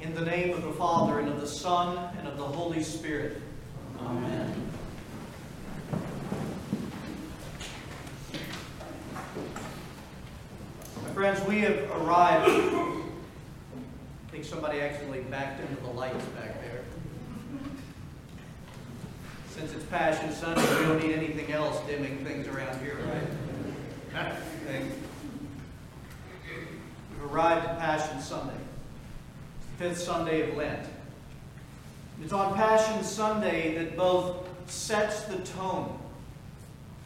In 0.00 0.14
the 0.14 0.24
name 0.24 0.52
of 0.52 0.62
the 0.62 0.72
Father, 0.72 1.18
and 1.20 1.28
of 1.28 1.40
the 1.40 1.46
Son, 1.46 1.96
and 2.18 2.28
of 2.28 2.36
the 2.36 2.44
Holy 2.44 2.82
Spirit. 2.82 3.40
Amen. 4.00 4.70
My 11.02 11.10
friends, 11.14 11.40
we 11.46 11.60
have 11.60 11.90
arrived. 11.92 12.50
I 12.50 14.30
think 14.30 14.44
somebody 14.44 14.80
accidentally 14.80 15.22
backed 15.22 15.60
into 15.60 15.80
the 15.82 15.88
lights 15.88 16.24
back 16.26 16.60
there. 16.60 16.82
Since 19.50 19.72
it's 19.72 19.84
Passion 19.84 20.32
Sunday, 20.32 20.62
we 20.78 20.82
don't 20.84 21.02
need 21.02 21.14
anything 21.14 21.50
else 21.52 21.80
dimming 21.86 22.22
things 22.24 22.46
around 22.46 22.78
here, 22.82 22.98
right? 23.06 24.32
We've 27.10 27.32
arrived 27.32 27.66
at 27.66 27.78
Passion 27.78 28.20
Sunday, 28.20 28.54
fifth 29.78 29.98
Sunday 29.98 30.48
of 30.48 30.56
Lent. 30.56 30.88
It's 32.22 32.32
on 32.32 32.54
Passion 32.54 33.04
Sunday 33.04 33.76
that 33.76 33.94
both 33.94 34.48
sets 34.70 35.24
the 35.24 35.36
tone, 35.38 35.98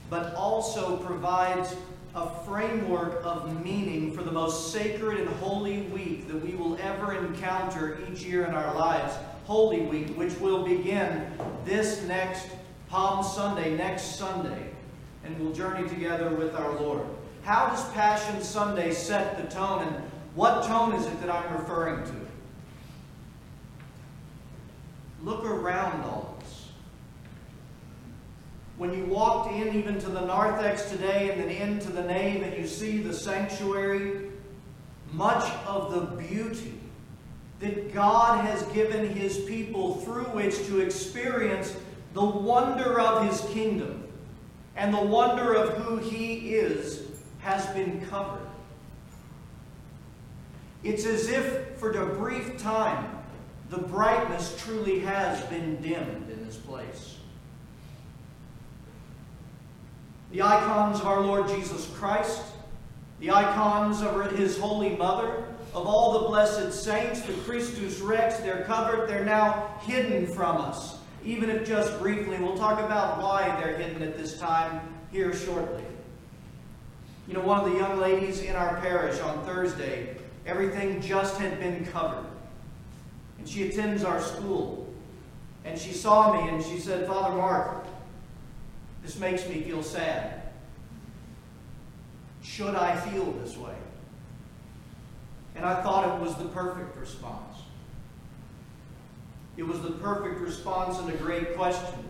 but 0.08 0.34
also 0.34 0.96
provides 0.98 1.74
a 2.14 2.30
framework 2.44 3.24
of 3.24 3.64
meaning 3.64 4.12
for 4.12 4.22
the 4.22 4.30
most 4.30 4.72
sacred 4.72 5.18
and 5.18 5.28
holy 5.36 5.82
week 5.82 6.28
that 6.28 6.44
we 6.44 6.54
will 6.54 6.78
ever 6.80 7.16
encounter 7.18 7.98
each 8.10 8.22
year 8.22 8.44
in 8.44 8.54
our 8.54 8.72
lives. 8.76 9.14
Holy 9.46 9.80
Week, 9.80 10.16
which 10.16 10.38
will 10.38 10.62
begin 10.64 11.26
this 11.64 12.02
next 12.04 12.46
Palm 12.88 13.24
Sunday, 13.24 13.76
next 13.76 14.16
Sunday, 14.16 14.70
and 15.24 15.36
we'll 15.40 15.52
journey 15.52 15.88
together 15.88 16.30
with 16.30 16.54
our 16.54 16.72
Lord. 16.80 17.02
How 17.42 17.66
does 17.66 17.88
Passion 17.90 18.40
Sunday 18.42 18.92
set 18.92 19.36
the 19.42 19.52
tone, 19.52 19.82
and 19.88 19.96
what 20.36 20.64
tone 20.66 20.94
is 20.94 21.04
it 21.06 21.20
that 21.20 21.30
I'm 21.30 21.52
referring 21.52 22.04
to? 22.04 22.19
Look 25.22 25.44
around 25.44 26.02
all 26.04 26.36
of 26.36 26.44
us. 26.44 26.68
When 28.78 28.94
you 28.94 29.04
walked 29.04 29.52
in 29.52 29.74
even 29.74 29.98
to 30.00 30.08
the 30.08 30.22
narthex 30.22 30.90
today 30.90 31.30
and 31.30 31.40
then 31.40 31.50
into 31.50 31.90
the 31.90 32.02
nave 32.02 32.42
and 32.42 32.56
you 32.56 32.66
see 32.66 32.98
the 32.98 33.12
sanctuary, 33.12 34.30
much 35.12 35.50
of 35.66 35.92
the 35.92 36.16
beauty 36.16 36.80
that 37.58 37.92
God 37.92 38.44
has 38.46 38.62
given 38.72 39.10
his 39.14 39.38
people 39.40 39.96
through 39.96 40.24
which 40.24 40.56
to 40.66 40.80
experience 40.80 41.76
the 42.14 42.24
wonder 42.24 42.98
of 42.98 43.28
his 43.28 43.42
kingdom 43.52 44.04
and 44.76 44.94
the 44.94 45.00
wonder 45.00 45.52
of 45.52 45.74
who 45.82 45.98
he 45.98 46.54
is 46.54 47.02
has 47.40 47.66
been 47.74 48.00
covered. 48.06 48.46
It's 50.82 51.04
as 51.04 51.28
if 51.28 51.76
for 51.78 51.90
a 51.90 52.06
brief 52.16 52.56
time 52.56 53.19
the 53.70 53.78
brightness 53.78 54.56
truly 54.58 54.98
has 54.98 55.40
been 55.44 55.80
dimmed 55.80 56.28
in 56.28 56.44
this 56.44 56.56
place. 56.56 57.16
The 60.32 60.42
icons 60.42 61.00
of 61.00 61.06
our 61.06 61.20
Lord 61.20 61.48
Jesus 61.48 61.88
Christ, 61.94 62.42
the 63.20 63.30
icons 63.30 64.02
of 64.02 64.32
his 64.32 64.58
Holy 64.58 64.96
Mother, 64.96 65.44
of 65.72 65.86
all 65.86 66.20
the 66.20 66.28
blessed 66.28 66.72
saints, 66.72 67.20
the 67.22 67.32
Christus 67.44 68.00
Rex, 68.00 68.38
they're 68.38 68.64
covered, 68.64 69.08
they're 69.08 69.24
now 69.24 69.78
hidden 69.82 70.26
from 70.34 70.56
us, 70.56 70.98
even 71.24 71.48
if 71.48 71.66
just 71.66 71.96
briefly. 72.00 72.38
We'll 72.38 72.58
talk 72.58 72.80
about 72.80 73.22
why 73.22 73.56
they're 73.60 73.78
hidden 73.78 74.02
at 74.02 74.18
this 74.18 74.36
time 74.36 74.80
here 75.12 75.32
shortly. 75.32 75.84
You 77.28 77.34
know, 77.34 77.40
one 77.40 77.60
of 77.60 77.70
the 77.72 77.78
young 77.78 78.00
ladies 78.00 78.40
in 78.40 78.56
our 78.56 78.80
parish 78.80 79.20
on 79.20 79.44
Thursday, 79.44 80.16
everything 80.44 81.00
just 81.00 81.38
had 81.38 81.60
been 81.60 81.84
covered. 81.86 82.29
And 83.40 83.48
she 83.48 83.68
attends 83.68 84.04
our 84.04 84.20
school. 84.20 84.86
And 85.64 85.78
she 85.78 85.92
saw 85.92 86.40
me 86.40 86.50
and 86.50 86.62
she 86.62 86.78
said, 86.78 87.06
Father 87.06 87.34
Mark, 87.34 87.86
this 89.02 89.18
makes 89.18 89.48
me 89.48 89.62
feel 89.62 89.82
sad. 89.82 90.42
Should 92.42 92.74
I 92.74 92.96
feel 93.00 93.32
this 93.32 93.56
way? 93.56 93.74
And 95.56 95.64
I 95.64 95.82
thought 95.82 96.16
it 96.16 96.22
was 96.22 96.36
the 96.36 96.48
perfect 96.50 96.96
response. 96.98 97.56
It 99.56 99.62
was 99.62 99.80
the 99.80 99.92
perfect 99.92 100.40
response 100.40 100.98
and 100.98 101.08
a 101.08 101.16
great 101.16 101.56
question. 101.56 102.04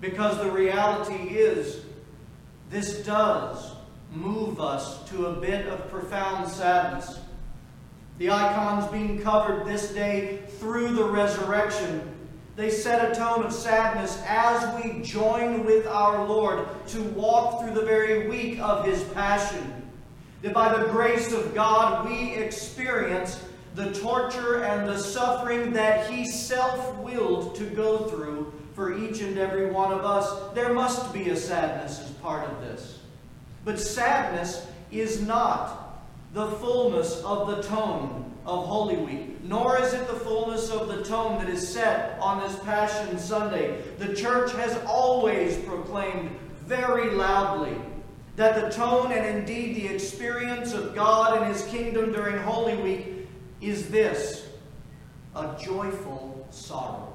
Because 0.00 0.38
the 0.38 0.50
reality 0.50 1.34
is, 1.34 1.80
this 2.70 3.04
does 3.04 3.72
move 4.12 4.60
us 4.60 5.08
to 5.10 5.26
a 5.26 5.32
bit 5.40 5.66
of 5.66 5.88
profound 5.90 6.50
sadness. 6.50 7.20
The 8.18 8.30
icons 8.30 8.86
being 8.92 9.20
covered 9.20 9.66
this 9.66 9.92
day 9.92 10.42
through 10.58 10.94
the 10.94 11.04
resurrection, 11.04 12.14
they 12.54 12.70
set 12.70 13.10
a 13.10 13.14
tone 13.14 13.44
of 13.44 13.52
sadness 13.52 14.22
as 14.26 14.82
we 14.82 15.02
join 15.02 15.64
with 15.64 15.86
our 15.88 16.24
Lord 16.24 16.66
to 16.88 17.02
walk 17.02 17.60
through 17.60 17.74
the 17.74 17.82
very 17.82 18.28
week 18.28 18.60
of 18.60 18.84
his 18.84 19.02
passion. 19.02 19.82
That 20.42 20.54
by 20.54 20.76
the 20.76 20.88
grace 20.88 21.32
of 21.32 21.54
God 21.54 22.06
we 22.06 22.34
experience 22.34 23.42
the 23.74 23.92
torture 23.94 24.62
and 24.62 24.86
the 24.88 24.98
suffering 24.98 25.72
that 25.72 26.08
he 26.08 26.24
self 26.24 26.96
willed 26.98 27.56
to 27.56 27.64
go 27.64 28.06
through 28.06 28.52
for 28.74 28.96
each 28.96 29.20
and 29.22 29.38
every 29.38 29.70
one 29.70 29.92
of 29.92 30.04
us. 30.04 30.54
There 30.54 30.72
must 30.72 31.12
be 31.12 31.30
a 31.30 31.36
sadness 31.36 32.00
as 32.00 32.10
part 32.12 32.48
of 32.48 32.60
this. 32.60 33.00
But 33.64 33.80
sadness 33.80 34.66
is 34.92 35.20
not 35.22 35.83
the 36.34 36.48
fullness 36.48 37.22
of 37.22 37.46
the 37.46 37.62
tone 37.62 38.32
of 38.44 38.66
Holy 38.66 38.96
Week, 38.96 39.42
nor 39.44 39.80
is 39.80 39.94
it 39.94 40.06
the 40.06 40.14
fullness 40.20 40.68
of 40.68 40.88
the 40.88 41.02
tone 41.02 41.38
that 41.38 41.48
is 41.48 41.66
set 41.66 42.18
on 42.20 42.40
this 42.40 42.58
Passion 42.60 43.18
Sunday. 43.18 43.80
The 43.98 44.14
church 44.14 44.52
has 44.52 44.76
always 44.84 45.56
proclaimed 45.58 46.36
very 46.66 47.12
loudly 47.12 47.74
that 48.36 48.60
the 48.60 48.68
tone 48.76 49.12
and 49.12 49.38
indeed 49.38 49.76
the 49.76 49.86
experience 49.86 50.74
of 50.74 50.94
God 50.94 51.38
and 51.38 51.46
His 51.46 51.64
kingdom 51.66 52.12
during 52.12 52.36
Holy 52.38 52.76
Week 52.76 53.28
is 53.62 53.88
this 53.88 54.46
a 55.34 55.56
joyful 55.58 56.46
sorrow. 56.50 57.12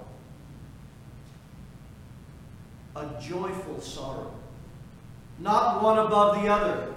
A 2.96 3.08
joyful 3.22 3.82
sorrow 3.82 4.34
not 5.40 5.82
one 5.82 5.98
above 6.00 6.42
the 6.42 6.50
other. 6.50 6.94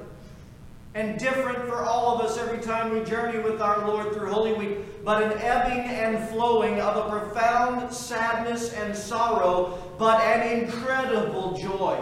And 0.95 1.19
different 1.19 1.59
for 1.67 1.85
all 1.85 2.15
of 2.15 2.21
us 2.21 2.37
every 2.37 2.59
time 2.59 2.93
we 2.93 3.03
journey 3.05 3.39
with 3.39 3.63
our 3.63 3.87
Lord 3.87 4.13
through 4.13 4.31
Holy 4.31 4.53
Week, 4.53 5.05
but 5.05 5.23
an 5.23 5.33
ebbing 5.39 5.79
and 5.79 6.29
flowing 6.29 6.81
of 6.81 6.97
a 6.97 7.09
profound 7.09 7.93
sadness 7.93 8.75
and 8.75 8.95
sorrow, 8.95 9.79
but 9.99 10.21
an 10.21 10.59
incredible 10.59 11.57
joy. 11.57 11.99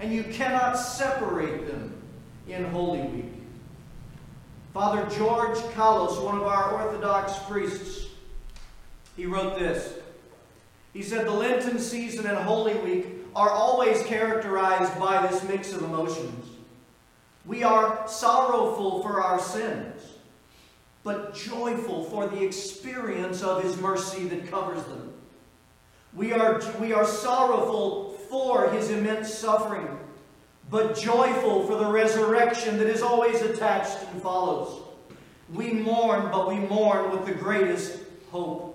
And 0.00 0.12
you 0.12 0.22
cannot 0.24 0.74
separate 0.74 1.66
them 1.66 1.94
in 2.46 2.64
Holy 2.64 3.02
Week. 3.02 3.32
Father 4.74 5.08
George 5.16 5.56
Kalos, 5.74 6.22
one 6.22 6.36
of 6.36 6.44
our 6.44 6.84
Orthodox 6.84 7.38
priests, 7.48 8.06
he 9.16 9.26
wrote 9.26 9.58
this. 9.58 9.94
He 10.92 11.02
said, 11.02 11.26
The 11.26 11.32
Lenten 11.32 11.78
season 11.78 12.26
and 12.26 12.36
Holy 12.38 12.74
Week 12.74 13.06
are 13.34 13.50
always 13.50 14.02
characterized 14.04 14.98
by 14.98 15.26
this 15.26 15.42
mix 15.44 15.72
of 15.72 15.82
emotions. 15.82 16.47
We 17.48 17.62
are 17.62 18.06
sorrowful 18.06 19.02
for 19.02 19.22
our 19.22 19.40
sins, 19.40 20.02
but 21.02 21.34
joyful 21.34 22.04
for 22.04 22.26
the 22.26 22.44
experience 22.44 23.42
of 23.42 23.62
His 23.62 23.80
mercy 23.80 24.28
that 24.28 24.50
covers 24.50 24.84
them. 24.84 25.14
We 26.12 26.34
are, 26.34 26.60
we 26.78 26.92
are 26.92 27.06
sorrowful 27.06 28.10
for 28.28 28.68
His 28.68 28.90
immense 28.90 29.32
suffering, 29.32 29.88
but 30.70 30.94
joyful 30.94 31.66
for 31.66 31.76
the 31.76 31.90
resurrection 31.90 32.76
that 32.76 32.86
is 32.86 33.00
always 33.00 33.40
attached 33.40 33.96
and 34.12 34.20
follows. 34.20 34.82
We 35.54 35.72
mourn, 35.72 36.30
but 36.30 36.48
we 36.48 36.56
mourn 36.56 37.10
with 37.12 37.24
the 37.24 37.32
greatest 37.32 37.98
hope. 38.30 38.74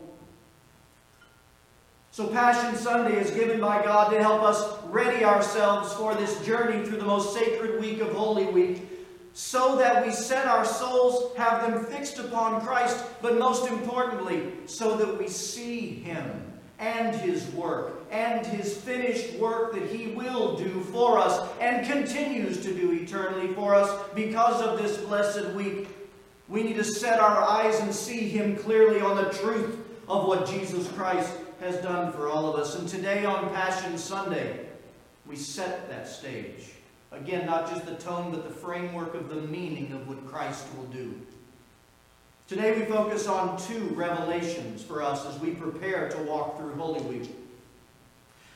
So, 2.10 2.26
Passion 2.28 2.76
Sunday 2.76 3.20
is 3.20 3.30
given 3.30 3.60
by 3.60 3.84
God 3.84 4.10
to 4.12 4.20
help 4.20 4.42
us 4.42 4.83
ready 4.94 5.26
ourselves 5.26 5.92
for 5.94 6.14
this 6.14 6.40
journey 6.46 6.86
through 6.86 7.00
the 7.00 7.06
most 7.06 7.34
sacred 7.34 7.82
week 7.82 8.00
of 8.00 8.14
Holy 8.14 8.46
Week, 8.46 8.88
so 9.34 9.76
that 9.78 10.06
we 10.06 10.12
set 10.12 10.46
our 10.46 10.64
souls, 10.64 11.36
have 11.36 11.62
them 11.64 11.84
fixed 11.86 12.20
upon 12.20 12.62
Christ, 12.62 13.04
but 13.20 13.40
most 13.40 13.68
importantly, 13.68 14.54
so 14.68 14.96
that 14.96 15.18
we 15.18 15.28
see 15.28 15.88
Him 15.96 16.54
and 16.78 17.16
His 17.16 17.44
work 17.54 18.04
and 18.12 18.46
His 18.46 18.78
finished 18.78 19.34
work 19.40 19.74
that 19.74 19.90
He 19.90 20.12
will 20.12 20.56
do 20.56 20.82
for 20.92 21.18
us 21.18 21.50
and 21.60 21.88
continues 21.88 22.62
to 22.62 22.72
do 22.72 22.92
eternally 22.92 23.52
for 23.56 23.74
us 23.74 23.90
because 24.14 24.62
of 24.62 24.78
this 24.78 24.98
blessed 24.98 25.56
week. 25.56 25.88
We 26.48 26.62
need 26.62 26.76
to 26.76 26.84
set 26.84 27.20
our 27.20 27.42
eyes 27.42 27.80
and 27.80 27.92
see 27.92 28.30
Him 28.30 28.56
clearly 28.58 29.02
on 29.02 29.16
the 29.16 29.32
truth 29.32 29.80
of 30.08 30.28
what 30.28 30.48
Jesus 30.48 30.88
Christ 30.90 31.34
has 31.60 31.78
done 31.78 32.12
for 32.12 32.30
all 32.30 32.54
of 32.54 32.60
us. 32.60 32.76
And 32.76 32.88
today 32.88 33.26
on 33.26 33.50
Passion 33.50 33.98
Sunday, 33.98 34.68
we 35.26 35.36
set 35.36 35.90
that 35.90 36.08
stage. 36.08 36.72
Again, 37.12 37.46
not 37.46 37.70
just 37.70 37.86
the 37.86 37.96
tone, 37.96 38.32
but 38.32 38.44
the 38.44 38.54
framework 38.54 39.14
of 39.14 39.30
the 39.30 39.42
meaning 39.42 39.92
of 39.94 40.08
what 40.08 40.26
Christ 40.28 40.66
will 40.76 40.86
do. 40.86 41.14
Today 42.48 42.78
we 42.78 42.86
focus 42.86 43.28
on 43.28 43.58
two 43.58 43.86
revelations 43.94 44.84
for 44.84 45.02
us 45.02 45.26
as 45.26 45.40
we 45.40 45.52
prepare 45.52 46.10
to 46.10 46.18
walk 46.24 46.58
through 46.58 46.74
Holy 46.74 47.02
Week. 47.02 47.32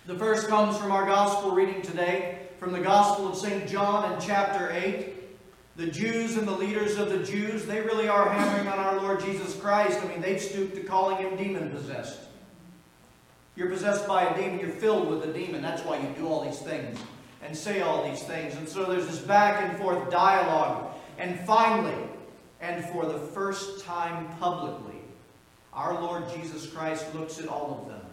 The 0.08 0.16
first 0.16 0.48
comes 0.48 0.78
from 0.78 0.92
our 0.92 1.06
gospel 1.06 1.52
reading 1.52 1.82
today, 1.82 2.40
from 2.60 2.72
the 2.72 2.80
Gospel 2.80 3.28
of 3.28 3.38
St. 3.38 3.68
John 3.68 4.12
in 4.12 4.20
chapter 4.20 4.72
8. 4.72 5.14
The 5.78 5.88
Jews 5.88 6.38
and 6.38 6.48
the 6.48 6.52
leaders 6.52 6.98
of 6.98 7.10
the 7.10 7.20
Jews, 7.20 7.66
they 7.66 7.82
really 7.82 8.08
are 8.08 8.30
hammering 8.30 8.68
on 8.68 8.80
our 8.80 9.00
Lord 9.00 9.20
Jesus 9.20 9.56
Christ. 9.56 10.00
I 10.02 10.08
mean, 10.08 10.22
they've 10.22 10.42
stooped 10.42 10.76
to 10.76 10.82
calling 10.82 11.18
him 11.18 11.38
demon 11.38 11.70
possessed. 11.70 12.27
You're 13.58 13.70
possessed 13.70 14.08
by 14.08 14.24
a 14.24 14.38
demon, 14.38 14.60
you're 14.60 14.70
filled 14.70 15.10
with 15.10 15.28
a 15.28 15.34
demon. 15.34 15.64
That's 15.64 15.82
why 15.82 15.98
you 15.98 16.08
do 16.16 16.28
all 16.28 16.46
these 16.46 16.60
things 16.60 17.00
and 17.42 17.58
say 17.58 17.82
all 17.82 18.08
these 18.08 18.22
things. 18.22 18.56
And 18.56 18.70
so 18.70 18.86
there's 18.86 19.08
this 19.08 19.18
back 19.18 19.68
and 19.68 19.80
forth 19.80 20.12
dialogue. 20.12 20.94
And 21.18 21.40
finally, 21.40 21.96
and 22.62 22.86
for 22.86 23.08
the 23.08 23.18
first 23.18 23.84
time 23.84 24.28
publicly, 24.40 25.02
our 25.74 26.00
Lord 26.00 26.26
Jesus 26.36 26.68
Christ 26.68 27.14
looks 27.16 27.40
at 27.40 27.48
all 27.48 27.82
of 27.82 27.90
them 27.90 28.06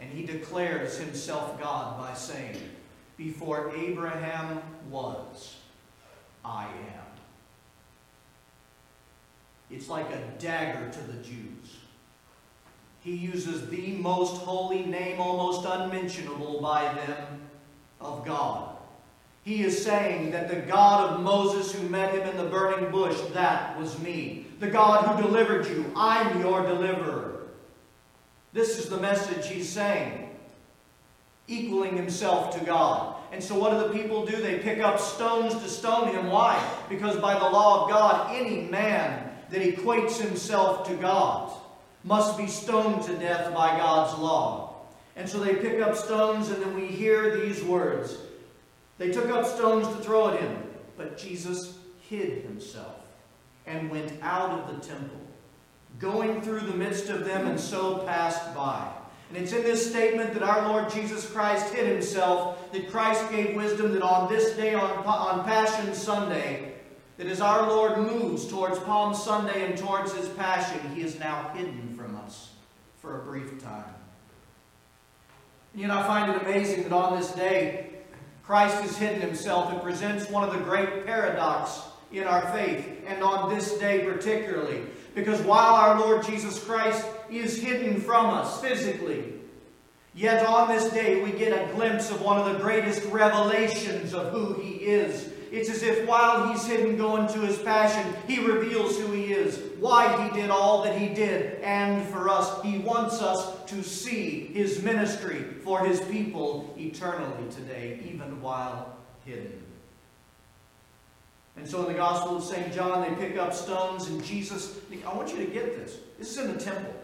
and 0.00 0.10
he 0.10 0.26
declares 0.26 0.98
himself 0.98 1.60
God 1.60 1.96
by 1.96 2.14
saying, 2.14 2.56
Before 3.16 3.72
Abraham 3.76 4.60
was, 4.90 5.58
I 6.44 6.64
am. 6.64 7.04
It's 9.70 9.88
like 9.88 10.10
a 10.10 10.20
dagger 10.40 10.90
to 10.90 11.00
the 11.02 11.22
Jews. 11.22 11.76
He 13.02 13.16
uses 13.16 13.68
the 13.68 13.92
most 13.92 14.42
holy 14.42 14.84
name, 14.84 15.20
almost 15.20 15.66
unmentionable 15.66 16.60
by 16.60 16.94
them, 16.94 17.40
of 18.00 18.24
God. 18.24 18.76
He 19.42 19.64
is 19.64 19.84
saying 19.84 20.30
that 20.30 20.48
the 20.48 20.60
God 20.70 21.10
of 21.10 21.20
Moses 21.20 21.72
who 21.72 21.88
met 21.88 22.14
him 22.14 22.28
in 22.28 22.36
the 22.36 22.48
burning 22.48 22.92
bush, 22.92 23.18
that 23.32 23.76
was 23.76 23.98
me. 23.98 24.46
The 24.60 24.70
God 24.70 25.04
who 25.04 25.22
delivered 25.22 25.66
you, 25.66 25.92
I'm 25.96 26.40
your 26.40 26.64
deliverer. 26.64 27.48
This 28.52 28.78
is 28.78 28.88
the 28.88 28.98
message 28.98 29.48
he's 29.48 29.68
saying, 29.68 30.30
equaling 31.48 31.96
himself 31.96 32.56
to 32.56 32.64
God. 32.64 33.16
And 33.32 33.42
so 33.42 33.58
what 33.58 33.72
do 33.72 33.88
the 33.88 33.98
people 33.98 34.24
do? 34.24 34.36
They 34.36 34.58
pick 34.58 34.78
up 34.78 35.00
stones 35.00 35.54
to 35.54 35.68
stone 35.68 36.08
him. 36.08 36.28
Why? 36.28 36.62
Because 36.88 37.16
by 37.16 37.34
the 37.34 37.48
law 37.48 37.84
of 37.84 37.90
God, 37.90 38.30
any 38.32 38.68
man 38.68 39.28
that 39.50 39.62
equates 39.62 40.20
himself 40.20 40.86
to 40.86 40.94
God 40.94 41.52
must 42.04 42.36
be 42.36 42.46
stoned 42.46 43.02
to 43.04 43.16
death 43.16 43.54
by 43.54 43.76
God's 43.76 44.18
law. 44.18 44.74
And 45.16 45.28
so 45.28 45.38
they 45.38 45.54
pick 45.54 45.80
up 45.80 45.96
stones, 45.96 46.48
and 46.50 46.62
then 46.62 46.74
we 46.74 46.86
hear 46.86 47.36
these 47.36 47.62
words. 47.62 48.16
They 48.98 49.10
took 49.10 49.28
up 49.30 49.46
stones 49.46 49.86
to 49.88 50.02
throw 50.02 50.28
at 50.28 50.40
him, 50.40 50.56
but 50.96 51.18
Jesus 51.18 51.78
hid 52.08 52.42
himself 52.42 52.96
and 53.66 53.90
went 53.90 54.12
out 54.22 54.50
of 54.50 54.74
the 54.74 54.86
temple, 54.86 55.20
going 55.98 56.40
through 56.40 56.60
the 56.60 56.74
midst 56.74 57.08
of 57.08 57.24
them, 57.24 57.46
and 57.46 57.58
so 57.58 57.98
passed 57.98 58.54
by. 58.54 58.90
And 59.28 59.42
it's 59.42 59.52
in 59.52 59.62
this 59.62 59.88
statement 59.88 60.34
that 60.34 60.42
our 60.42 60.68
Lord 60.68 60.90
Jesus 60.90 61.30
Christ 61.30 61.72
hid 61.72 61.86
himself, 61.86 62.70
that 62.72 62.90
Christ 62.90 63.30
gave 63.30 63.56
wisdom 63.56 63.92
that 63.92 64.02
on 64.02 64.30
this 64.30 64.54
day, 64.56 64.74
on, 64.74 64.90
on 65.04 65.44
Passion 65.44 65.94
Sunday, 65.94 66.71
that 67.22 67.30
as 67.30 67.40
our 67.40 67.68
Lord 67.68 67.98
moves 67.98 68.48
towards 68.48 68.80
Palm 68.80 69.14
Sunday 69.14 69.64
and 69.64 69.78
towards 69.78 70.12
his 70.12 70.28
Passion, 70.30 70.80
he 70.92 71.02
is 71.02 71.20
now 71.20 71.52
hidden 71.54 71.94
from 71.96 72.16
us 72.16 72.50
for 73.00 73.20
a 73.20 73.24
brief 73.24 73.62
time. 73.62 73.94
You 75.72 75.86
know, 75.86 76.00
I 76.00 76.02
find 76.02 76.32
it 76.32 76.42
amazing 76.42 76.82
that 76.82 76.92
on 76.92 77.16
this 77.16 77.30
day, 77.30 77.90
Christ 78.42 78.82
has 78.82 78.96
hidden 78.96 79.20
himself. 79.20 79.72
It 79.72 79.84
presents 79.84 80.28
one 80.28 80.42
of 80.42 80.52
the 80.52 80.64
great 80.64 81.06
paradox 81.06 81.82
in 82.10 82.24
our 82.24 82.42
faith, 82.52 82.88
and 83.06 83.22
on 83.22 83.54
this 83.54 83.78
day 83.78 84.00
particularly. 84.00 84.82
Because 85.14 85.40
while 85.42 85.76
our 85.76 86.00
Lord 86.00 86.26
Jesus 86.26 86.62
Christ 86.62 87.06
is 87.30 87.62
hidden 87.62 88.00
from 88.00 88.26
us 88.26 88.60
physically, 88.60 89.34
yet 90.12 90.44
on 90.44 90.68
this 90.68 90.90
day 90.90 91.22
we 91.22 91.30
get 91.30 91.52
a 91.52 91.72
glimpse 91.72 92.10
of 92.10 92.20
one 92.20 92.38
of 92.38 92.52
the 92.52 92.58
greatest 92.58 93.04
revelations 93.10 94.12
of 94.12 94.32
who 94.32 94.54
he 94.54 94.72
is. 94.72 95.31
It's 95.52 95.68
as 95.68 95.82
if 95.82 96.08
while 96.08 96.50
he's 96.50 96.66
hidden 96.66 96.96
going 96.96 97.28
to 97.28 97.40
his 97.40 97.58
passion, 97.58 98.14
he 98.26 98.38
reveals 98.38 98.98
who 98.98 99.12
he 99.12 99.34
is, 99.34 99.60
why 99.78 100.26
he 100.26 100.40
did 100.40 100.48
all 100.48 100.82
that 100.84 100.98
he 100.98 101.10
did, 101.10 101.60
and 101.60 102.08
for 102.08 102.30
us, 102.30 102.62
he 102.62 102.78
wants 102.78 103.20
us 103.20 103.62
to 103.66 103.82
see 103.82 104.46
his 104.46 104.82
ministry 104.82 105.44
for 105.62 105.84
his 105.84 106.00
people 106.00 106.74
eternally 106.78 107.50
today, 107.50 108.00
even 108.10 108.40
while 108.40 108.96
hidden. 109.26 109.62
And 111.58 111.68
so 111.68 111.82
in 111.82 111.92
the 111.92 111.98
Gospel 111.98 112.38
of 112.38 112.44
St. 112.44 112.72
John, 112.72 113.02
they 113.02 113.14
pick 113.14 113.36
up 113.36 113.52
stones, 113.52 114.06
and 114.08 114.24
Jesus, 114.24 114.78
I 115.06 115.14
want 115.14 115.32
you 115.32 115.44
to 115.44 115.52
get 115.52 115.76
this. 115.76 115.98
This 116.18 116.30
is 116.30 116.38
in 116.38 116.54
the 116.54 116.58
temple. 116.58 116.94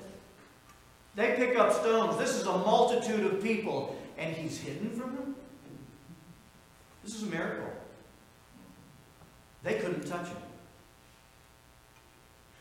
They 1.17 1.35
pick 1.37 1.59
up 1.59 1.75
stones. 1.75 2.17
This 2.17 2.31
is 2.31 2.47
a 2.47 2.57
multitude 2.57 3.27
of 3.27 3.43
people, 3.43 4.01
and 4.17 4.35
he's 4.35 4.59
hidden 4.59 4.89
from 4.99 5.17
them? 5.17 5.37
This 7.05 7.15
is 7.15 7.25
a 7.25 7.27
miracle. 7.27 7.78
They 9.63 9.75
couldn't 9.75 10.07
touch 10.07 10.29
him. 10.29 10.37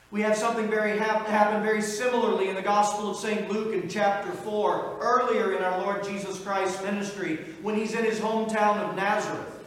We 0.09 0.21
have 0.21 0.37
something 0.37 0.69
very 0.69 0.97
happen 0.97 1.61
very 1.61 1.81
similarly 1.81 2.47
in 2.47 2.55
the 2.55 2.61
Gospel 2.61 3.11
of 3.11 3.17
St. 3.17 3.51
Luke 3.51 3.73
in 3.73 3.89
chapter 3.89 4.31
4, 4.31 4.99
earlier 5.01 5.57
in 5.57 5.63
our 5.63 5.81
Lord 5.81 6.03
Jesus 6.03 6.39
Christ's 6.39 6.81
ministry, 6.81 7.39
when 7.61 7.75
he's 7.75 7.93
in 7.93 8.05
his 8.05 8.19
hometown 8.19 8.77
of 8.77 8.95
Nazareth. 8.95 9.57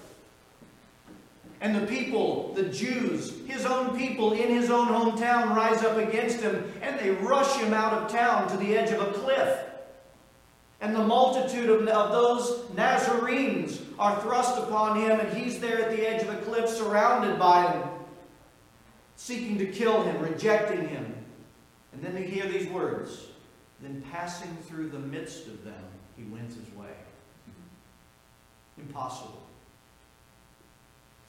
And 1.61 1.75
the 1.75 1.87
people, 1.87 2.55
the 2.55 2.62
Jews, 2.62 3.35
his 3.47 3.67
own 3.67 3.99
people 3.99 4.32
in 4.32 4.49
his 4.49 4.71
own 4.71 4.88
hometown 4.88 5.55
rise 5.55 5.82
up 5.82 5.99
against 5.99 6.41
him 6.41 6.73
and 6.81 6.99
they 6.99 7.11
rush 7.11 7.55
him 7.56 7.75
out 7.75 7.93
of 7.93 8.11
town 8.11 8.49
to 8.49 8.56
the 8.56 8.79
edge 8.79 8.91
of 8.93 9.03
a 9.03 9.12
cliff. 9.12 9.59
And 10.81 10.97
the 10.97 11.05
multitude 11.05 11.69
of, 11.69 11.87
of 11.87 12.12
those 12.12 12.71
Nazarenes 12.75 13.79
are 14.00 14.19
thrust 14.23 14.56
upon 14.58 14.99
him, 14.99 15.20
and 15.20 15.37
he's 15.37 15.61
there 15.61 15.79
at 15.82 15.91
the 15.94 16.08
edge 16.08 16.23
of 16.23 16.31
a 16.31 16.38
cliff 16.38 16.70
surrounded 16.70 17.38
by 17.38 17.64
them, 17.64 17.88
seeking 19.17 19.58
to 19.58 19.67
kill 19.67 20.02
him, 20.02 20.23
rejecting 20.23 20.88
him. 20.88 21.14
And 21.93 22.02
then 22.02 22.14
they 22.14 22.23
hear 22.23 22.47
these 22.47 22.67
words. 22.70 23.26
Then 23.82 24.02
passing 24.11 24.56
through 24.62 24.88
the 24.88 24.99
midst 24.99 25.47
of 25.49 25.64
them, 25.64 25.85
he 26.17 26.25
went 26.25 26.49
his 26.49 26.75
way. 26.75 26.88
Impossible. 28.79 29.43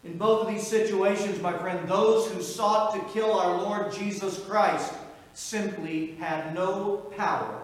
In 0.06 0.17
both 0.17 0.47
of 0.47 0.53
these 0.53 0.65
situations, 0.65 1.41
my 1.41 1.57
friend, 1.57 1.88
those 1.89 2.31
who 2.31 2.41
sought 2.41 2.94
to 2.94 3.13
kill 3.13 3.38
our 3.38 3.57
Lord 3.57 3.91
Jesus 3.91 4.39
Christ 4.39 4.94
simply 5.33 6.15
had 6.15 6.56
no 6.56 7.12
power 7.17 7.62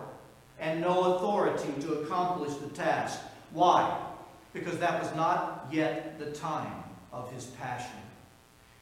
and 0.60 0.82
no 0.82 1.16
authority 1.16 1.72
to 1.82 2.02
accomplish 2.02 2.54
the 2.56 2.70
task. 2.70 3.22
Why? 3.54 4.07
Because 4.54 4.78
that 4.80 5.02
was 5.02 5.14
not 5.16 5.68
yet 5.72 6.20
the 6.20 6.32
time 6.32 6.84
of 7.12 7.32
his 7.32 7.46
passion. 7.46 7.98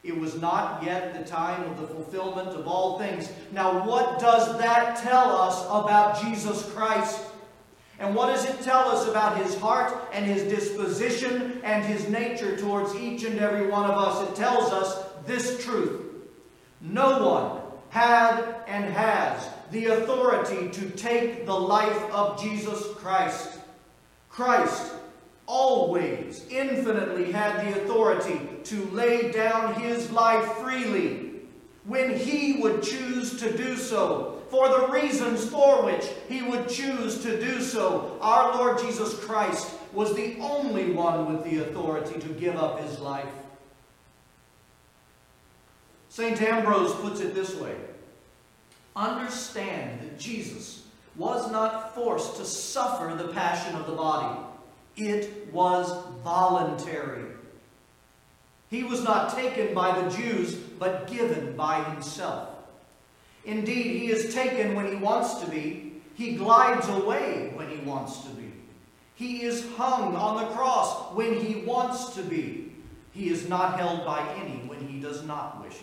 It 0.02 0.16
was 0.16 0.40
not 0.40 0.84
yet 0.84 1.18
the 1.18 1.28
time 1.28 1.68
of 1.68 1.80
the 1.80 1.86
fulfillment 1.88 2.50
of 2.50 2.68
all 2.68 2.98
things. 2.98 3.30
Now, 3.50 3.84
what 3.84 4.20
does 4.20 4.56
that 4.58 5.02
tell 5.02 5.34
us 5.34 5.64
about 5.64 6.22
Jesus 6.22 6.70
Christ? 6.72 7.22
And 7.98 8.14
what 8.14 8.26
does 8.26 8.44
it 8.44 8.60
tell 8.62 8.88
us 8.88 9.08
about 9.08 9.38
his 9.38 9.56
heart 9.58 10.08
and 10.12 10.24
his 10.24 10.44
disposition 10.44 11.60
and 11.64 11.84
his 11.84 12.08
nature 12.08 12.56
towards 12.56 12.94
each 12.94 13.24
and 13.24 13.38
every 13.40 13.66
one 13.66 13.90
of 13.90 13.96
us? 13.96 14.28
It 14.28 14.36
tells 14.36 14.72
us 14.72 15.04
this 15.26 15.64
truth. 15.64 16.02
No 16.80 17.26
one 17.26 17.62
had 17.88 18.62
and 18.68 18.84
has 18.84 19.48
the 19.72 19.86
authority 19.86 20.68
to 20.68 20.90
take 20.90 21.46
the 21.46 21.58
life 21.58 22.02
of 22.12 22.40
Jesus 22.40 22.86
Christ. 22.96 23.58
Christ 24.28 24.92
always 25.46 26.44
infinitely 26.50 27.32
had 27.32 27.64
the 27.64 27.82
authority 27.82 28.40
to 28.64 28.84
lay 28.86 29.30
down 29.30 29.74
his 29.74 30.10
life 30.10 30.44
freely 30.54 31.32
when 31.84 32.16
he 32.16 32.60
would 32.60 32.82
choose 32.82 33.38
to 33.38 33.56
do 33.56 33.76
so 33.76 34.42
for 34.50 34.68
the 34.68 34.88
reasons 34.88 35.44
for 35.48 35.84
which 35.84 36.04
he 36.28 36.42
would 36.42 36.68
choose 36.68 37.22
to 37.22 37.40
do 37.40 37.60
so. 37.60 38.16
Our 38.20 38.54
Lord 38.56 38.78
Jesus 38.78 39.18
Christ 39.24 39.72
was 39.92 40.14
the 40.14 40.36
only 40.40 40.92
one 40.92 41.32
with 41.32 41.44
the 41.44 41.62
authority 41.62 42.20
to 42.20 42.28
give 42.28 42.56
up 42.56 42.80
his 42.80 42.98
life. 42.98 43.28
St. 46.08 46.40
Ambrose 46.40 46.94
puts 46.94 47.20
it 47.20 47.34
this 47.34 47.54
way 47.56 47.74
Understand 48.94 50.00
that 50.00 50.18
Jesus 50.18 50.84
was 51.16 51.50
not 51.50 51.94
forced 51.94 52.36
to 52.36 52.44
suffer 52.44 53.14
the 53.14 53.32
passion 53.32 53.74
of 53.76 53.86
the 53.86 53.92
body, 53.92 54.38
it 54.96 55.52
was 55.52 56.04
voluntary. 56.24 57.24
He 58.70 58.82
was 58.82 59.02
not 59.04 59.34
taken 59.34 59.74
by 59.74 60.00
the 60.00 60.10
Jews, 60.10 60.54
but 60.54 61.08
given 61.08 61.56
by 61.56 61.84
himself. 61.84 62.48
Indeed, 63.44 64.00
he 64.00 64.10
is 64.10 64.34
taken 64.34 64.74
when 64.74 64.88
he 64.88 64.96
wants 64.96 65.34
to 65.40 65.50
be. 65.50 65.92
He 66.14 66.34
glides 66.34 66.88
away 66.88 67.52
when 67.54 67.68
he 67.68 67.76
wants 67.78 68.20
to 68.20 68.30
be. 68.30 68.52
He 69.14 69.42
is 69.42 69.64
hung 69.76 70.16
on 70.16 70.42
the 70.42 70.50
cross 70.54 71.14
when 71.14 71.40
he 71.40 71.62
wants 71.62 72.14
to 72.16 72.22
be. 72.22 72.72
He 73.12 73.30
is 73.30 73.48
not 73.48 73.78
held 73.78 74.04
by 74.04 74.28
any 74.34 74.66
when 74.66 74.86
he 74.86 74.98
does 74.98 75.24
not 75.24 75.62
wish 75.62 75.74
it. 75.74 75.82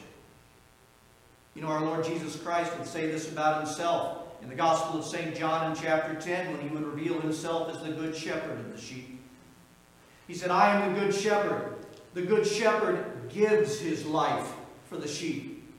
You 1.55 1.62
know, 1.62 1.70
our 1.70 1.86
Lord 1.86 2.03
Jesus 2.03 2.36
Christ 2.36 2.75
would 2.77 2.88
say 2.88 3.08
this 3.08 3.32
about 3.32 3.65
himself 3.65 4.23
in 4.44 4.50
the 4.50 4.56
Gospel 4.56 5.00
of 5.00 5.06
St. 5.06 5.36
John 5.36 5.72
in 5.72 5.82
chapter 5.82 6.14
10 6.14 6.52
when 6.52 6.62
he 6.62 6.68
would 6.68 6.84
reveal 6.84 7.20
himself 7.22 7.74
as 7.74 7.82
the 7.82 7.94
good 7.94 8.16
shepherd 8.16 8.60
of 8.60 8.76
the 8.76 8.80
sheep. 8.80 9.22
He 10.28 10.34
said, 10.34 10.52
I 10.52 10.76
am 10.76 10.94
the 10.94 11.00
good 11.00 11.16
shepherd. 11.16 11.78
The 12.14 12.22
good 12.22 12.46
shepherd 12.46 13.30
gives 13.30 13.80
his 13.80 14.06
life 14.06 14.52
for 14.90 14.98
the 14.98 15.08
sheep. 15.08 15.72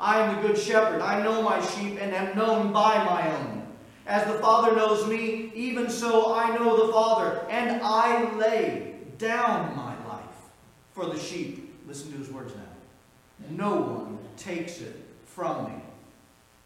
I 0.00 0.20
am 0.20 0.36
the 0.36 0.48
good 0.48 0.58
shepherd. 0.58 1.00
I 1.00 1.22
know 1.22 1.42
my 1.42 1.64
sheep 1.64 1.98
and 2.00 2.14
am 2.14 2.36
known 2.36 2.72
by 2.72 3.04
my 3.04 3.36
own. 3.36 3.66
As 4.06 4.26
the 4.26 4.38
Father 4.38 4.74
knows 4.74 5.06
me, 5.06 5.50
even 5.54 5.90
so 5.90 6.34
I 6.34 6.56
know 6.56 6.86
the 6.86 6.92
Father, 6.92 7.46
and 7.50 7.80
I 7.82 8.32
lay 8.36 8.94
down 9.18 9.76
my 9.76 9.94
life 10.06 10.22
for 10.92 11.06
the 11.06 11.18
sheep. 11.18 11.74
Listen 11.86 12.12
to 12.12 12.18
his 12.18 12.30
words 12.30 12.54
now. 12.54 13.48
No 13.50 13.76
one 13.76 14.18
takes 14.36 14.80
it 14.80 15.02
from 15.24 15.66
me, 15.66 15.82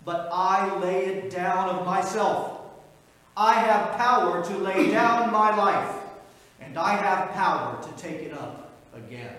but 0.05 0.29
I 0.33 0.79
lay 0.81 1.07
it 1.07 1.31
down 1.31 1.69
of 1.69 1.87
myself. 1.87 2.61
I 3.37 3.55
have 3.55 3.97
power 3.97 4.45
to 4.45 4.59
lay 4.59 4.91
down 4.91 5.33
my 5.33 5.55
life, 5.55 5.97
and 6.61 6.79
I 6.79 6.95
have 6.95 7.31
power 7.31 7.83
to 7.83 8.03
take 8.03 8.23
it 8.23 8.33
up 8.33 8.73
again. 8.95 9.35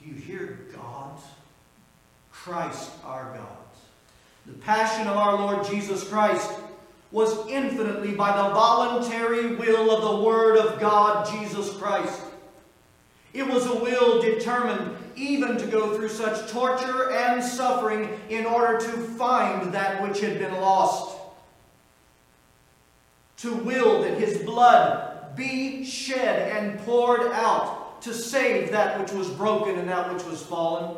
Do 0.00 0.08
you 0.08 0.14
hear 0.14 0.66
God? 0.74 1.18
Christ 2.48 2.90
our 3.04 3.34
God. 3.36 3.46
The 4.46 4.54
passion 4.54 5.06
of 5.06 5.16
our 5.16 5.36
Lord 5.36 5.66
Jesus 5.66 6.08
Christ 6.08 6.50
was 7.10 7.46
infinitely 7.48 8.12
by 8.12 8.34
the 8.34 8.54
voluntary 8.54 9.54
will 9.56 9.90
of 9.90 10.02
the 10.02 10.24
Word 10.24 10.56
of 10.56 10.80
God, 10.80 11.28
Jesus 11.30 11.76
Christ. 11.76 12.22
It 13.34 13.46
was 13.46 13.66
a 13.66 13.74
will 13.74 14.22
determined 14.22 14.96
even 15.18 15.56
to 15.58 15.66
go 15.66 15.96
through 15.96 16.08
such 16.08 16.50
torture 16.50 17.10
and 17.10 17.42
suffering 17.42 18.08
in 18.28 18.46
order 18.46 18.78
to 18.78 18.90
find 18.90 19.72
that 19.72 20.02
which 20.02 20.20
had 20.20 20.38
been 20.38 20.54
lost. 20.54 21.16
To 23.38 23.54
will 23.54 24.02
that 24.02 24.18
his 24.18 24.38
blood 24.38 25.36
be 25.36 25.84
shed 25.84 26.52
and 26.56 26.78
poured 26.80 27.22
out 27.32 28.02
to 28.02 28.14
save 28.14 28.70
that 28.70 29.00
which 29.00 29.12
was 29.12 29.28
broken 29.28 29.78
and 29.78 29.88
that 29.88 30.12
which 30.12 30.24
was 30.24 30.42
fallen. 30.42 30.96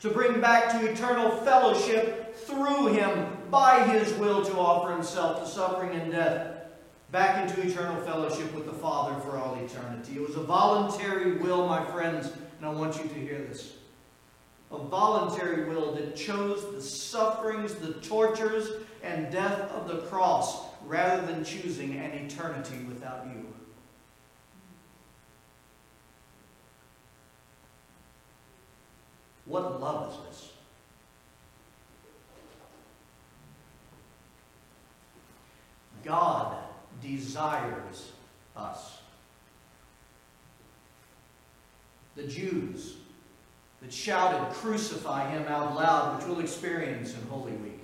To 0.00 0.10
bring 0.10 0.40
back 0.40 0.70
to 0.72 0.86
eternal 0.86 1.30
fellowship 1.38 2.36
through 2.36 2.88
him 2.88 3.36
by 3.50 3.82
his 3.84 4.12
will 4.14 4.44
to 4.44 4.52
offer 4.56 4.92
himself 4.92 5.42
to 5.42 5.48
suffering 5.48 5.98
and 5.98 6.12
death 6.12 6.54
back 7.10 7.48
into 7.48 7.66
eternal 7.66 8.00
fellowship 8.02 8.52
with 8.54 8.66
the 8.66 8.72
Father 8.72 9.18
for 9.20 9.38
all 9.38 9.54
eternity. 9.56 10.16
It 10.16 10.20
was 10.20 10.36
a 10.36 10.42
voluntary 10.42 11.38
will, 11.38 11.66
my 11.66 11.84
friends, 11.86 12.30
and 12.58 12.66
I 12.66 12.70
want 12.70 12.96
you 12.96 13.08
to 13.08 13.14
hear 13.14 13.38
this. 13.38 13.74
A 14.70 14.78
voluntary 14.78 15.68
will 15.68 15.94
that 15.94 16.14
chose 16.14 16.74
the 16.74 16.82
sufferings, 16.82 17.74
the 17.76 17.94
tortures, 17.94 18.68
and 19.02 19.32
death 19.32 19.70
of 19.72 19.88
the 19.88 19.98
cross 20.08 20.66
rather 20.84 21.26
than 21.26 21.44
choosing 21.44 21.96
an 21.96 22.12
eternity 22.12 22.84
without 22.88 23.26
you. 23.26 23.46
What 29.46 29.80
love 29.80 30.12
is 30.12 30.18
this? 30.28 30.52
God 36.04 36.56
desires 37.02 38.12
us. 38.54 38.98
The 42.18 42.26
Jews 42.26 42.96
that 43.80 43.92
shouted, 43.92 44.52
Crucify 44.54 45.30
him 45.30 45.46
out 45.46 45.74
loud, 45.74 46.18
which 46.18 46.26
we'll 46.26 46.40
experience 46.40 47.14
in 47.14 47.22
Holy 47.28 47.52
Week. 47.52 47.80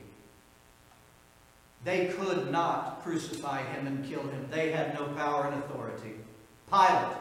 They 1.84 2.06
could 2.06 2.50
not 2.50 3.02
crucify 3.02 3.62
him 3.62 3.86
and 3.86 4.04
kill 4.04 4.22
him. 4.22 4.46
They 4.50 4.72
had 4.72 4.92
no 4.94 5.06
power 5.08 5.46
and 5.46 5.62
authority. 5.62 6.14
Pilate, 6.68 7.16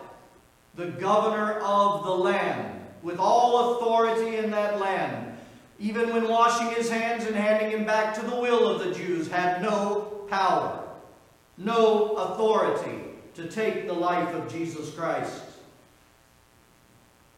the 0.75 0.87
governor 0.99 1.59
of 1.59 2.03
the 2.03 2.15
land, 2.15 2.81
with 3.03 3.19
all 3.19 3.77
authority 3.77 4.37
in 4.37 4.49
that 4.51 4.79
land, 4.79 5.37
even 5.79 6.11
when 6.11 6.27
washing 6.27 6.75
his 6.75 6.89
hands 6.89 7.25
and 7.25 7.35
handing 7.35 7.71
him 7.71 7.85
back 7.85 8.15
to 8.15 8.25
the 8.25 8.35
will 8.35 8.67
of 8.67 8.83
the 8.83 8.93
Jews, 8.93 9.29
had 9.29 9.61
no 9.61 10.25
power 10.29 10.83
no 11.57 12.13
authority 12.13 13.03
to 13.35 13.47
take 13.47 13.87
the 13.87 13.93
life 13.93 14.33
of 14.33 14.51
Jesus 14.51 14.93
Christ. 14.93 15.41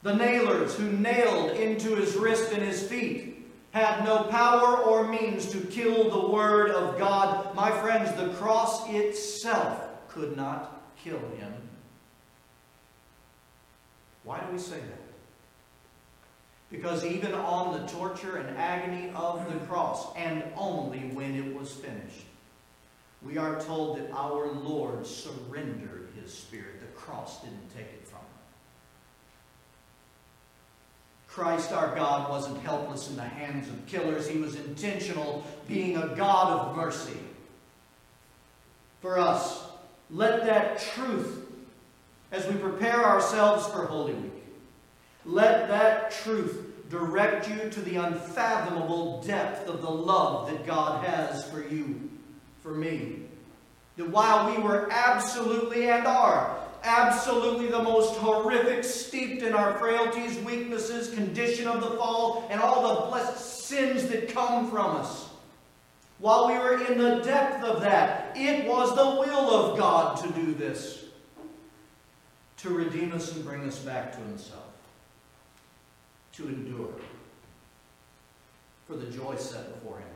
The 0.05 0.13
nailers 0.13 0.75
who 0.75 0.91
nailed 0.91 1.57
into 1.57 1.95
his 1.95 2.15
wrist 2.15 2.51
and 2.53 2.61
his 2.61 2.87
feet 2.87 3.43
had 3.71 4.05
no 4.05 4.25
power 4.25 4.77
or 4.77 5.07
means 5.07 5.47
to 5.47 5.59
kill 5.61 6.11
the 6.11 6.31
Word 6.31 6.69
of 6.69 6.99
God. 6.99 7.55
My 7.55 7.71
friends, 7.71 8.15
the 8.15 8.29
cross 8.35 8.87
itself 8.87 9.83
could 10.07 10.37
not 10.37 10.93
kill 10.95 11.17
him. 11.39 11.53
Why 14.23 14.39
do 14.41 14.45
we 14.53 14.59
say 14.59 14.77
that? 14.77 15.01
Because 16.69 17.03
even 17.03 17.33
on 17.33 17.73
the 17.73 17.87
torture 17.87 18.37
and 18.37 18.55
agony 18.59 19.11
of 19.15 19.51
the 19.51 19.57
cross, 19.65 20.15
and 20.15 20.43
only 20.55 20.99
when 21.15 21.33
it 21.33 21.51
was 21.59 21.71
finished, 21.73 22.27
we 23.23 23.39
are 23.39 23.59
told 23.59 23.97
that 23.97 24.11
our 24.11 24.51
Lord 24.51 25.07
surrendered 25.07 26.09
his 26.21 26.31
spirit. 26.31 26.79
The 26.79 26.95
cross 26.95 27.41
didn't 27.41 27.75
take 27.75 27.87
it 27.87 28.07
from 28.07 28.19
him. 28.19 28.25
Christ 31.35 31.73
our 31.73 31.93
God 31.93 32.29
wasn't 32.29 32.61
helpless 32.61 33.09
in 33.09 33.17
the 33.17 33.23
hands 33.23 33.67
of 33.67 33.85
killers. 33.87 34.25
He 34.25 34.37
was 34.37 34.55
intentional, 34.55 35.43
being 35.67 35.97
a 35.97 36.15
God 36.15 36.47
of 36.53 36.77
mercy. 36.77 37.17
For 39.01 39.19
us, 39.19 39.61
let 40.09 40.45
that 40.45 40.79
truth, 40.79 41.45
as 42.31 42.47
we 42.47 42.55
prepare 42.55 43.03
ourselves 43.03 43.67
for 43.67 43.85
Holy 43.85 44.13
Week, 44.13 44.31
let 45.25 45.67
that 45.67 46.11
truth 46.11 46.89
direct 46.89 47.49
you 47.49 47.69
to 47.69 47.81
the 47.81 47.97
unfathomable 47.97 49.21
depth 49.23 49.67
of 49.67 49.81
the 49.81 49.91
love 49.91 50.49
that 50.49 50.65
God 50.65 51.05
has 51.05 51.43
for 51.49 51.61
you 51.67 52.09
for 52.63 52.71
me. 52.71 53.23
That 53.97 54.09
while 54.09 54.55
we 54.55 54.63
were 54.63 54.87
absolutely 54.89 55.89
and 55.89 56.07
are 56.07 56.64
absolutely 56.85 57.67
the 57.67 57.81
most 57.81 58.15
horrific, 58.17 58.83
steeped 58.83 59.41
in 59.41 59.53
our 59.53 59.77
frailties, 59.77 60.37
weaknesses, 60.39 61.13
condition 61.13 61.67
of 61.67 61.81
the 61.81 61.97
fall, 61.97 62.47
and 62.49 62.61
all 62.61 63.01
the 63.01 63.09
blessed 63.09 63.65
sins 63.65 64.07
that 64.07 64.29
come 64.29 64.69
from 64.69 64.95
us. 64.97 65.29
While 66.19 66.47
we 66.47 66.53
were 66.53 66.85
in 66.85 66.97
the 66.97 67.21
depth 67.23 67.63
of 67.63 67.81
that, 67.81 68.31
it 68.35 68.65
was 68.67 68.95
the 68.95 69.19
will 69.19 69.49
of 69.53 69.77
God 69.77 70.17
to 70.23 70.31
do 70.33 70.53
this. 70.53 71.03
To 72.57 72.69
redeem 72.69 73.11
us 73.11 73.35
and 73.35 73.43
bring 73.43 73.61
us 73.63 73.79
back 73.79 74.13
to 74.13 74.19
Himself. 74.19 74.63
To 76.33 76.47
endure. 76.47 76.93
For 78.87 78.95
the 78.95 79.11
joy 79.11 79.35
set 79.35 79.73
before 79.73 79.97
Him. 79.97 80.07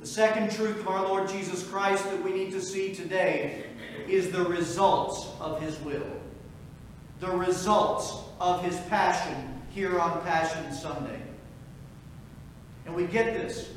The 0.00 0.06
second 0.06 0.52
truth 0.52 0.80
of 0.80 0.88
our 0.88 1.02
Lord 1.02 1.28
Jesus 1.28 1.66
Christ 1.66 2.04
that 2.04 2.22
we 2.22 2.32
need 2.32 2.52
to 2.52 2.60
see 2.60 2.94
today 2.94 3.64
is 4.08 4.30
the 4.30 4.44
results 4.44 5.28
of 5.40 5.60
his 5.60 5.78
will. 5.80 6.06
The 7.20 7.30
results 7.30 8.22
of 8.40 8.62
his 8.62 8.78
passion 8.88 9.62
here 9.70 9.98
on 9.98 10.20
Passion 10.22 10.72
Sunday. 10.72 11.20
And 12.84 12.94
we 12.94 13.06
get 13.06 13.34
this 13.34 13.70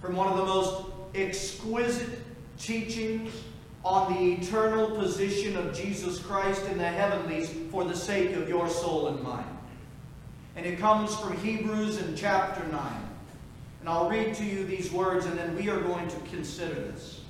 from 0.00 0.16
one 0.16 0.28
of 0.28 0.36
the 0.36 0.44
most 0.44 0.86
exquisite 1.14 2.20
teachings 2.58 3.32
on 3.84 4.12
the 4.12 4.32
eternal 4.32 4.90
position 4.96 5.56
of 5.56 5.74
Jesus 5.74 6.18
Christ 6.18 6.64
in 6.66 6.78
the 6.78 6.88
heavenlies 6.88 7.54
for 7.70 7.84
the 7.84 7.96
sake 7.96 8.34
of 8.34 8.48
your 8.48 8.68
soul 8.68 9.08
and 9.08 9.22
mine. 9.22 9.44
And 10.56 10.66
it 10.66 10.78
comes 10.78 11.14
from 11.16 11.36
Hebrews 11.38 11.98
in 11.98 12.16
chapter 12.16 12.66
9. 12.66 12.92
And 13.80 13.88
I'll 13.88 14.08
read 14.08 14.34
to 14.34 14.44
you 14.44 14.64
these 14.64 14.90
words, 14.90 15.26
and 15.26 15.38
then 15.38 15.54
we 15.54 15.68
are 15.68 15.80
going 15.80 16.08
to 16.08 16.16
consider 16.30 16.74
this. 16.74 17.20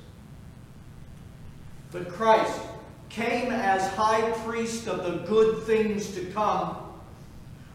But 1.92 2.08
Christ 2.08 2.60
came 3.08 3.50
as 3.50 3.86
high 3.94 4.30
priest 4.44 4.88
of 4.88 5.04
the 5.04 5.26
good 5.26 5.62
things 5.62 6.14
to 6.14 6.24
come, 6.26 6.76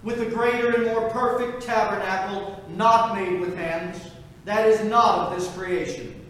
with 0.04 0.22
a 0.22 0.26
greater 0.26 0.72
and 0.72 0.86
more 0.86 1.10
perfect 1.10 1.64
tabernacle, 1.64 2.64
not 2.76 3.16
made 3.16 3.40
with 3.40 3.56
hands, 3.56 3.98
that 4.46 4.68
is 4.68 4.84
not 4.90 5.28
of 5.28 5.38
this 5.40 5.54
creation, 5.56 6.26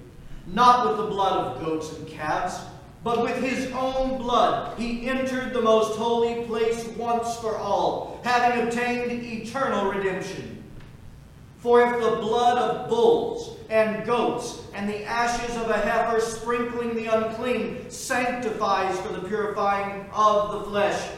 not 0.48 0.88
with 0.88 0.98
the 0.98 1.12
blood 1.12 1.34
of 1.34 1.66
goats 1.66 1.94
and 1.94 2.08
calves, 2.08 2.60
but 3.04 3.24
with 3.24 3.38
his 3.38 3.72
own 3.72 4.18
blood 4.18 4.78
he 4.78 5.08
entered 5.08 5.54
the 5.54 5.62
most 5.62 5.98
holy 5.98 6.46
place 6.46 6.88
once 6.90 7.38
for 7.38 7.58
all, 7.58 8.20
having 8.24 8.68
obtained 8.68 9.24
eternal 9.24 9.90
redemption. 9.90 10.61
For 11.62 11.84
if 11.84 12.02
the 12.02 12.18
blood 12.18 12.58
of 12.58 12.90
bulls 12.90 13.58
and 13.70 14.04
goats 14.04 14.64
and 14.74 14.90
the 14.90 15.04
ashes 15.04 15.56
of 15.58 15.70
a 15.70 15.78
heifer 15.78 16.20
sprinkling 16.20 16.96
the 16.96 17.06
unclean 17.06 17.88
sanctifies 17.90 19.00
for 19.00 19.14
the 19.14 19.28
purifying 19.28 20.08
of 20.12 20.54
the 20.54 20.70
flesh, 20.72 21.10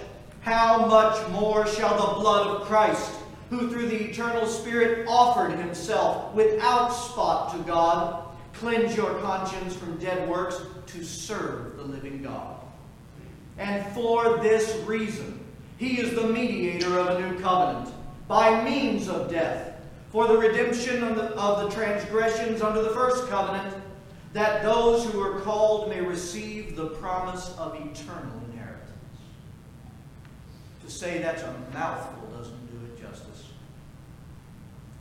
how 0.42 0.86
much 0.86 1.26
more 1.30 1.66
shall 1.66 1.96
the 1.96 2.20
blood 2.20 2.48
of 2.48 2.68
Christ, 2.68 3.14
who 3.50 3.70
through 3.70 3.88
the 3.88 4.10
eternal 4.10 4.46
Spirit 4.46 5.08
offered 5.08 5.58
himself 5.58 6.34
without 6.34 6.90
spot 6.90 7.56
to 7.56 7.64
God, 7.64 8.26
cleanse 8.52 8.98
your 8.98 9.18
conscience 9.20 9.74
from 9.78 9.98
dead 9.98 10.28
works 10.28 10.60
to 10.88 11.06
serve 11.06 11.78
the 11.78 11.84
living 11.84 12.22
God. 12.22 12.58
And 13.58 13.86
for 13.94 14.40
this 14.40 14.76
reason, 14.86 15.40
he 15.78 16.02
is 16.02 16.14
the 16.16 16.28
mediator 16.28 17.00
of 17.00 17.08
a 17.08 17.22
new 17.22 17.40
covenant, 17.40 17.94
by 18.28 18.62
means 18.66 19.08
of 19.08 19.32
death, 19.32 19.73
for 20.14 20.28
the 20.28 20.38
redemption 20.38 21.04
of 21.04 21.16
the, 21.16 21.24
of 21.36 21.64
the 21.64 21.76
transgressions 21.76 22.62
under 22.62 22.84
the 22.84 22.92
first 22.92 23.28
covenant, 23.30 23.76
that 24.32 24.62
those 24.62 25.04
who 25.06 25.20
are 25.20 25.42
called 25.42 25.90
may 25.90 26.02
receive 26.02 26.76
the 26.76 26.86
promise 26.86 27.56
of 27.58 27.74
eternal 27.74 28.32
inheritance. 28.48 28.92
To 30.86 30.92
say 30.92 31.18
that's 31.18 31.42
a 31.42 31.56
mouthful 31.74 32.28
doesn't 32.28 32.68
do 32.68 32.86
it 32.86 33.02
justice. 33.02 33.48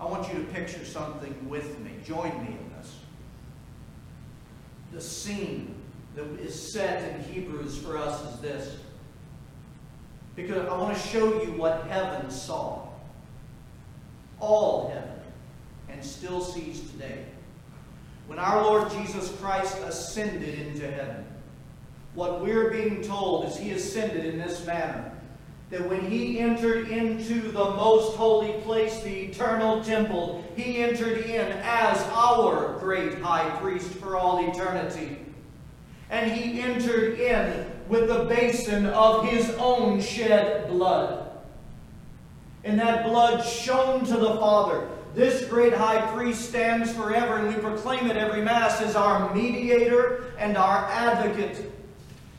I 0.00 0.06
want 0.06 0.32
you 0.32 0.40
to 0.40 0.46
picture 0.46 0.82
something 0.82 1.46
with 1.46 1.78
me. 1.80 1.90
Join 2.06 2.30
me 2.42 2.56
in 2.58 2.72
this. 2.78 2.96
The 4.92 5.00
scene 5.02 5.74
that 6.16 6.24
is 6.40 6.72
set 6.72 7.14
in 7.14 7.22
Hebrews 7.24 7.76
for 7.76 7.98
us 7.98 8.32
is 8.32 8.40
this. 8.40 8.76
Because 10.36 10.66
I 10.66 10.74
want 10.74 10.96
to 10.96 11.08
show 11.08 11.42
you 11.42 11.52
what 11.52 11.86
heaven 11.88 12.30
saw. 12.30 12.81
All 14.42 14.90
heaven. 14.92 15.08
And 15.88 16.04
still 16.04 16.40
sees 16.40 16.80
today. 16.90 17.24
When 18.26 18.38
our 18.38 18.62
Lord 18.62 18.90
Jesus 18.90 19.34
Christ 19.40 19.78
ascended 19.78 20.58
into 20.58 20.90
heaven, 20.90 21.24
what 22.14 22.42
we're 22.42 22.70
being 22.70 23.02
told 23.02 23.46
is 23.46 23.56
he 23.56 23.70
ascended 23.70 24.24
in 24.24 24.38
this 24.38 24.66
manner 24.66 25.12
that 25.70 25.88
when 25.88 26.10
he 26.10 26.38
entered 26.38 26.88
into 26.88 27.40
the 27.50 27.64
most 27.64 28.14
holy 28.16 28.52
place, 28.60 29.00
the 29.02 29.20
eternal 29.22 29.82
temple, 29.82 30.44
he 30.54 30.82
entered 30.82 31.18
in 31.24 31.50
as 31.62 31.98
our 32.12 32.78
great 32.78 33.18
high 33.20 33.48
priest 33.58 33.88
for 33.92 34.16
all 34.16 34.50
eternity. 34.50 35.18
And 36.10 36.30
he 36.30 36.60
entered 36.60 37.18
in 37.18 37.70
with 37.88 38.08
the 38.08 38.24
basin 38.24 38.84
of 38.86 39.24
his 39.24 39.48
own 39.58 40.02
shed 40.02 40.68
blood. 40.68 41.21
And 42.64 42.78
that 42.78 43.04
blood 43.04 43.44
shone 43.44 44.04
to 44.06 44.16
the 44.16 44.34
Father. 44.36 44.88
This 45.14 45.44
great 45.46 45.74
high 45.74 46.00
priest 46.14 46.48
stands 46.48 46.92
forever, 46.92 47.36
and 47.36 47.48
we 47.48 47.60
proclaim 47.60 48.10
it 48.10 48.16
every 48.16 48.40
Mass 48.40 48.80
as 48.80 48.96
our 48.96 49.34
mediator 49.34 50.32
and 50.38 50.56
our 50.56 50.86
advocate. 50.90 51.70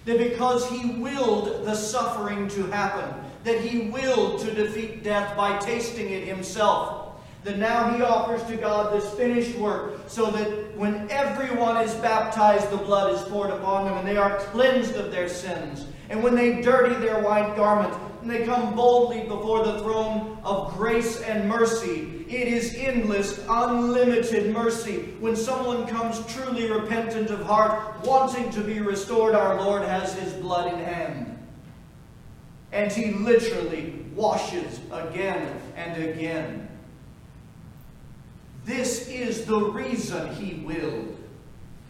That 0.06 0.18
because 0.18 0.68
he 0.70 0.96
willed 0.96 1.66
the 1.66 1.76
suffering 1.76 2.48
to 2.50 2.66
happen, 2.68 3.14
that 3.44 3.62
he 3.62 3.90
willed 3.90 4.42
to 4.42 4.54
defeat 4.54 5.04
death 5.04 5.36
by 5.38 5.58
tasting 5.60 6.10
it 6.10 6.28
himself. 6.28 7.02
That 7.44 7.58
now 7.58 7.94
he 7.94 8.02
offers 8.02 8.42
to 8.44 8.56
God 8.56 8.94
this 8.94 9.14
finished 9.16 9.58
work 9.58 10.00
so 10.08 10.32
that 10.32 10.78
when 10.78 11.10
everyone 11.12 11.78
is 11.78 11.94
baptized, 11.96 12.70
the 12.72 12.78
blood 12.78 13.14
is 13.14 13.22
poured 13.24 13.50
upon 13.50 13.86
them 13.86 13.98
and 13.98 14.08
they 14.08 14.16
are 14.16 14.38
cleansed 14.38 14.96
of 14.96 15.12
their 15.12 15.28
sins. 15.28 15.86
And 16.10 16.24
when 16.24 16.36
they 16.36 16.62
dirty 16.62 16.96
their 16.96 17.22
white 17.22 17.56
garment 17.58 17.94
and 18.24 18.32
they 18.32 18.46
come 18.46 18.74
boldly 18.74 19.24
before 19.24 19.66
the 19.66 19.80
throne 19.80 20.40
of 20.46 20.74
grace 20.78 21.20
and 21.24 21.50
mercy, 21.50 22.26
it 22.30 22.48
is 22.48 22.74
endless, 22.78 23.44
unlimited 23.50 24.54
mercy. 24.54 25.14
When 25.20 25.36
someone 25.36 25.86
comes 25.88 26.26
truly 26.34 26.72
repentant 26.72 27.32
of 27.32 27.42
heart, 27.42 28.02
wanting 28.06 28.50
to 28.52 28.62
be 28.62 28.80
restored, 28.80 29.36
our 29.36 29.62
Lord 29.62 29.82
has 29.84 30.18
his 30.18 30.32
blood 30.32 30.74
in 30.74 30.80
hand. 30.80 31.38
And 32.72 32.90
he 32.94 33.12
literally 33.12 34.06
washes 34.16 34.80
again 34.90 35.60
and 35.76 36.02
again. 36.02 36.70
This 38.64 39.10
is 39.10 39.44
the 39.44 39.60
reason 39.60 40.34
he 40.36 40.64
willed. 40.64 41.18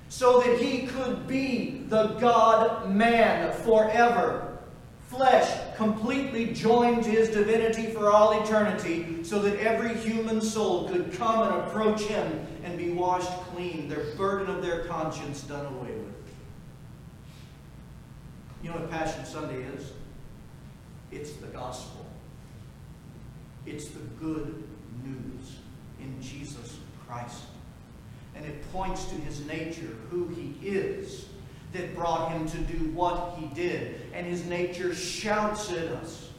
So 0.09 0.41
that 0.41 0.57
he 0.59 0.87
could 0.87 1.27
be 1.27 1.85
the 1.89 2.07
God 2.19 2.89
man 2.89 3.53
forever. 3.53 4.57
Flesh 5.09 5.72
completely 5.83 6.53
joined 6.53 7.03
to 7.03 7.09
his 7.09 7.29
divinity 7.29 7.87
for 7.87 8.09
all 8.09 8.41
eternity, 8.41 9.23
so 9.23 9.39
that 9.39 9.59
every 9.59 9.95
human 9.95 10.39
soul 10.39 10.87
could 10.87 11.11
come 11.13 11.47
and 11.47 11.61
approach 11.61 12.01
him 12.03 12.47
and 12.63 12.77
be 12.77 12.91
washed 12.91 13.29
clean, 13.51 13.89
their 13.89 14.15
burden 14.15 14.53
of 14.55 14.61
their 14.61 14.85
conscience 14.85 15.41
done 15.41 15.65
away 15.65 15.91
with. 15.91 16.13
You 18.61 18.69
know 18.69 18.77
what 18.77 18.89
Passion 18.89 19.25
Sunday 19.25 19.61
is? 19.75 19.91
It's 21.11 21.33
the 21.33 21.47
gospel. 21.47 22.05
It's 23.65 23.89
the 23.89 23.99
good 24.21 24.63
news 25.03 25.57
in 25.99 26.21
Jesus 26.21 26.77
Christ. 27.05 27.43
And 28.35 28.45
it 28.45 28.71
points 28.71 29.05
to 29.05 29.15
his 29.15 29.45
nature, 29.45 29.97
who 30.09 30.29
he 30.29 30.55
is, 30.65 31.25
that 31.73 31.95
brought 31.95 32.31
him 32.31 32.47
to 32.47 32.57
do 32.59 32.89
what 32.91 33.35
he 33.37 33.47
did. 33.47 34.01
And 34.13 34.25
his 34.25 34.45
nature 34.45 34.93
shouts 34.93 35.71
at 35.71 35.87
us 35.87 36.29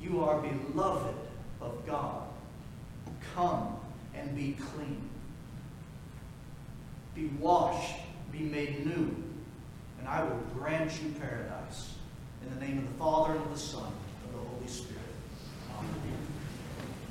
You 0.00 0.24
are 0.24 0.40
beloved 0.40 1.14
of 1.60 1.86
God. 1.86 2.22
Come 3.34 3.76
and 4.14 4.34
be 4.34 4.56
clean. 4.74 5.08
Be 7.14 7.26
washed, 7.38 7.96
be 8.32 8.40
made 8.40 8.84
new, 8.84 9.14
and 9.98 10.08
I 10.08 10.22
will 10.22 10.40
grant 10.54 10.92
you 11.02 11.12
paradise. 11.18 11.94
In 12.42 12.58
the 12.58 12.66
name 12.66 12.78
of 12.78 12.86
the 12.86 12.98
Father, 12.98 13.32
and 13.32 13.42
of 13.42 13.50
the 13.50 13.58
Son, 13.58 13.84
and 13.84 14.34
of 14.34 14.42
the 14.42 14.48
Holy 14.48 14.68
Spirit. 14.68 14.95